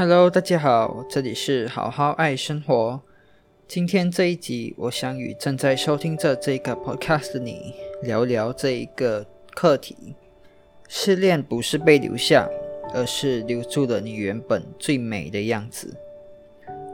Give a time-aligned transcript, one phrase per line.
[0.00, 3.00] Hello，大家好，这里是好好爱生活。
[3.66, 9.26] 今天这一集，我想与正在收听着这个 podcast 的你聊聊这一个
[9.56, 10.14] 课题：
[10.88, 12.48] 失恋不是被留下，
[12.94, 15.92] 而是留住了你原本最美的样子。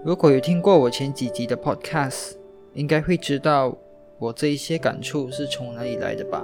[0.02, 2.36] 如果有听过我前几集的 podcast，
[2.72, 3.76] 应该会知道
[4.18, 6.42] 我这一些感触是从哪里来的吧？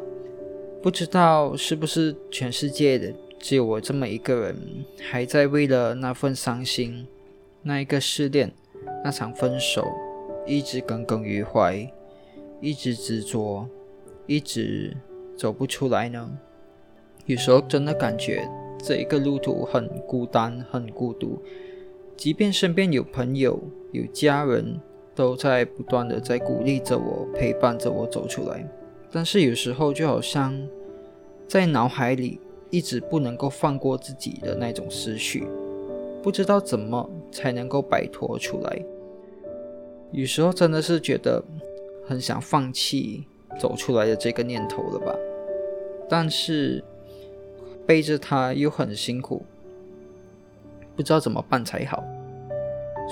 [0.82, 3.10] 不知道是不是全世界的？
[3.40, 7.06] 只有我这么一个人，还在为了那份伤心、
[7.62, 8.52] 那一个失恋、
[9.02, 9.82] 那场分手，
[10.46, 11.90] 一直耿耿于怀，
[12.60, 13.66] 一直执着，
[14.26, 14.94] 一直
[15.38, 16.38] 走不出来呢？
[17.24, 18.46] 有时候真的感觉
[18.78, 21.42] 这一个路途很孤单、很孤独，
[22.18, 23.58] 即便身边有朋友、
[23.92, 24.78] 有家人，
[25.14, 28.68] 都在不断的在鼓励着我、陪伴着我走出来，
[29.10, 30.68] 但是有时候就好像
[31.48, 32.38] 在脑海里。
[32.70, 35.46] 一直不能够放过自己的那种思绪，
[36.22, 38.82] 不知道怎么才能够摆脱出来。
[40.12, 41.42] 有时候真的是觉得
[42.06, 43.24] 很想放弃
[43.58, 45.14] 走出来的这个念头了吧？
[46.08, 46.82] 但是
[47.86, 49.44] 背着它又很辛苦，
[50.96, 52.04] 不知道怎么办才好，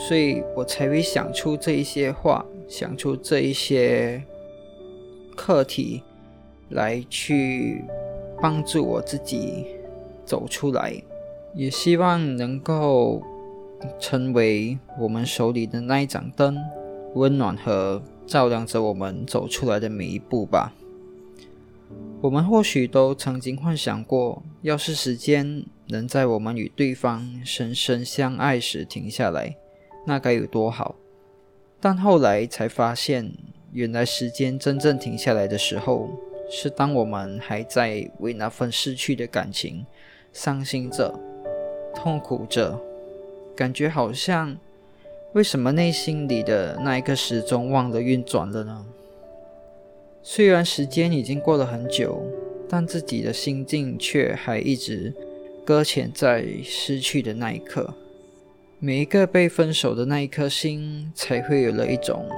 [0.09, 4.23] 所以我才会想出这一些话，想出这一些
[5.37, 6.03] 课题
[6.71, 7.85] 来去。
[8.41, 9.67] 帮助我自己
[10.25, 10.95] 走出来，
[11.55, 13.23] 也希望能够
[13.99, 16.57] 成为我们手里的那一盏灯，
[17.15, 20.73] 温暖和照亮着我们走出来的每一步吧。
[22.21, 29.57] 我们或许都曾经幻想过，要是时间能在我们与对方深深相爱时停下来，
[30.07, 30.97] 那该有多好。
[31.81, 33.33] 但后来才发现，
[33.73, 36.11] 原来时间真正停下来的时候。
[36.51, 39.85] 是当我们还在为那份失去的感情
[40.33, 41.19] 伤心着、
[41.95, 42.81] 痛苦着，
[43.55, 44.57] 感觉好像
[45.35, 48.87] 为什么内心里的那一个时钟忘了运转了呢？
[50.23, 52.23] 虽然时间已经过了很久，
[52.69, 55.15] 但自己的心境却还一直
[55.65, 57.95] 搁浅在失去的那一刻。
[58.79, 62.29] 每一个被分手的那一颗心，才会有了一种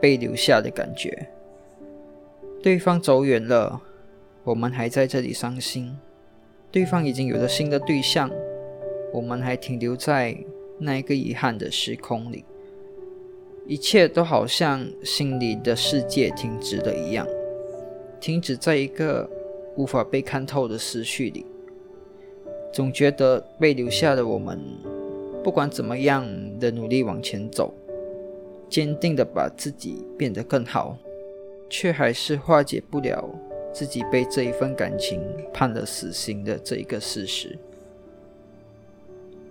[0.00, 1.28] 被留下的感觉。
[2.64, 3.82] 对方走远了，
[4.42, 5.98] 我们还在这里伤心；
[6.72, 8.30] 对方已经有了新的对象，
[9.12, 10.34] 我们还停留在
[10.78, 12.42] 那一个遗憾的时空里。
[13.66, 17.26] 一切都好像心里的世界停止了一样，
[18.18, 19.28] 停止在一个
[19.76, 21.44] 无法被看透的思绪里。
[22.72, 24.58] 总觉得被留下的我们，
[25.42, 26.26] 不管怎么样
[26.58, 27.74] 的努力往前走，
[28.70, 30.96] 坚定的把自己变得更好。
[31.68, 33.28] 却还是化解不了
[33.72, 35.20] 自己被这一份感情
[35.52, 37.58] 判了死刑的这一个事实。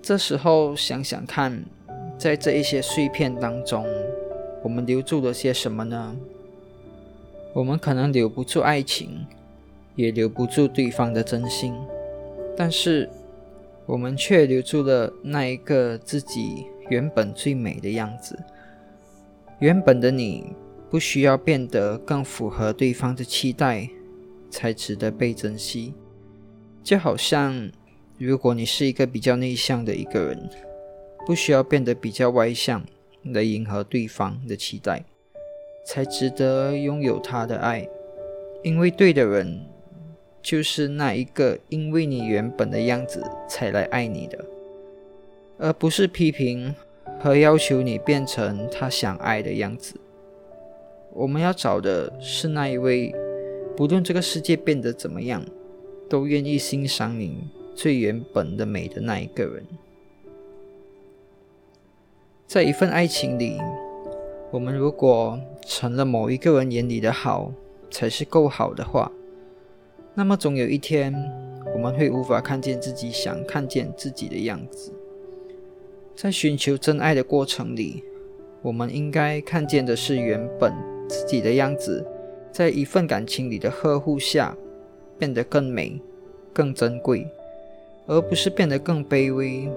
[0.02, 1.64] 这时候想想看，
[2.18, 3.86] 在这一些碎片当中，
[4.62, 6.16] 我们留住了些什么呢？
[7.54, 9.26] 我们可能留不住爱情，
[9.96, 11.74] 也留不住对方的真心，
[12.58, 13.10] 但是
[13.86, 18.40] 我们却留住了那一个自己原本最美的样子，
[19.60, 20.56] 原本的你。
[20.94, 23.90] 不需要变得更符合对方的期待，
[24.52, 25.96] 才值得被珍惜。
[26.84, 27.72] 就好像，
[28.20, 30.48] 如果你是一个比较内向的一个人，
[31.26, 32.86] 不需要变得比较外向
[33.24, 35.04] 来迎合对方的期待，
[35.84, 37.90] 才值得拥有他的爱。
[38.62, 39.66] 因为对的人，
[40.44, 44.46] 就是那一个因为你原本的样子才来爱你的，
[45.58, 46.76] 而不是批评
[47.20, 49.96] 和要求你变成他想爱的样子。
[51.16, 53.14] 我们要找的是那一位，
[53.78, 55.46] 不论这个世界变得怎么样，
[56.10, 57.38] 都愿意欣赏你
[57.76, 59.64] 最原本的美的那一个人。
[62.48, 63.60] 在一份爱情里，
[64.52, 67.54] 我们如果成了某一个人眼里的好
[67.92, 69.12] 才是够好的话，
[70.16, 71.14] 那么总有一天，
[71.74, 74.92] 我们会无法看见自己想看见自己的样子。
[76.16, 78.04] 在寻求真爱的过程里，
[78.64, 80.74] 我们应该看见的是原本。
[81.08, 82.06] 自己的样子，
[82.52, 84.56] 在一份感情里的呵护下，
[85.18, 86.00] 变得更美、
[86.52, 87.28] 更珍贵，
[88.06, 89.70] 而不是变得更卑微、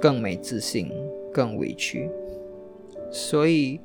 [0.00, 0.90] 更没自信、
[1.32, 2.08] 更委屈。
[3.10, 3.80] 所以，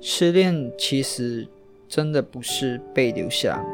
[0.00, 1.46] 失恋其实
[1.88, 3.64] 真的不是被留下，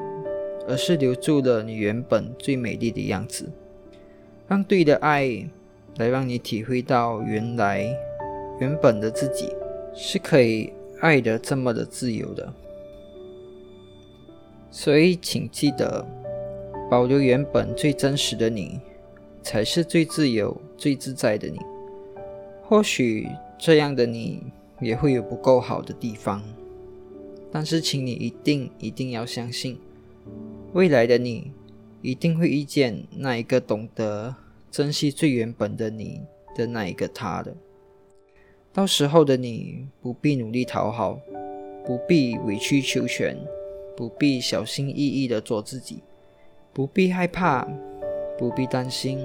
[0.68, 3.50] 而是留住了你原本最美丽的样子，
[4.48, 5.46] 让对的爱
[5.96, 7.86] 来让你体会到原来
[8.58, 9.48] 原本的自己
[9.94, 10.72] 是可以。
[11.00, 12.52] 爱的这么的自由的，
[14.70, 16.06] 所以请记得
[16.90, 18.78] 保留原本最真实的你，
[19.42, 21.58] 才是最自由、最自在的你。
[22.62, 23.26] 或许
[23.58, 24.42] 这样的你
[24.80, 26.42] 也会有不够好的地方，
[27.50, 29.78] 但是请你一定一定要相信，
[30.72, 31.50] 未来的你
[32.02, 34.34] 一定会遇见那一个懂得
[34.70, 36.20] 珍惜最原本的你
[36.54, 37.56] 的那一个他的。
[38.72, 41.18] 到时候的你不必努力讨好，
[41.84, 43.36] 不必委曲求全，
[43.96, 45.98] 不必小心翼翼的做自己，
[46.72, 47.66] 不必害怕，
[48.38, 49.18] 不必担心，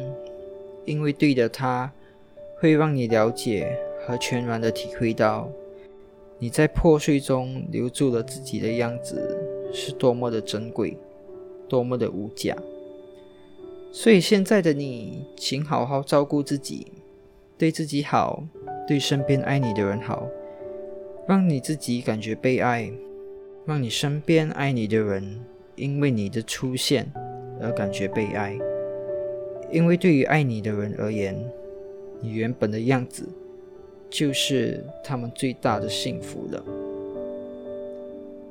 [0.83, 1.91] 因为对的他
[2.59, 5.47] 会让你了解和全然的体会到，
[6.39, 9.39] 你在破碎中留住了自己的样子
[9.71, 10.97] 是多么的珍贵，
[11.69, 12.57] 多么的无价。
[13.91, 16.87] 所以现在的你，请好好照顾自己，
[17.59, 18.43] 对自己好。
[18.87, 20.27] 对身边爱你的人好，
[21.27, 22.91] 让你自己感觉被爱，
[23.65, 25.39] 让你身边爱你的人
[25.75, 27.11] 因为你的出现
[27.59, 28.57] 而感觉被爱。
[29.71, 31.35] 因为对于爱你的人而言，
[32.21, 33.27] 你原本的样子
[34.09, 36.63] 就是他们最大的幸福了。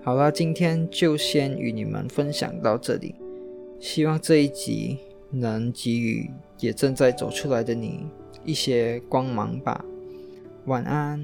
[0.03, 3.15] 好了，今天就先与你们分享到这里，
[3.79, 4.99] 希望这一集
[5.31, 6.29] 能给予
[6.59, 8.05] 也正在走出来的你
[8.45, 9.83] 一些光芒吧。
[10.67, 11.21] 晚安。